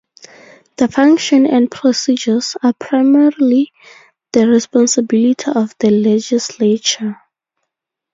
The 0.77 0.87
function 0.87 1.45
and 1.45 1.69
procedures 1.69 2.55
are 2.63 2.73
primarily 2.73 3.71
the 4.33 4.47
responsibility 4.47 5.51
of 5.53 5.75
the 5.77 5.91
legislature. 5.91 7.21